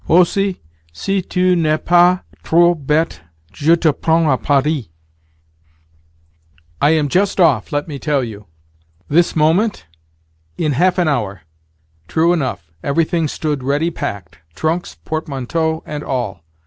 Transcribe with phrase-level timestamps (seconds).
[0.09, 0.57] Aussi,
[0.91, 3.19] si tu n'es pas trop bête
[3.53, 4.89] je te prends à Paris.
[6.81, 8.47] I am just off, let me tell you."
[9.09, 9.85] "This moment?"
[10.57, 11.41] "In half an hour."
[12.07, 16.43] True enough, everything stood ready packed—trunks, portmanteaux, and all.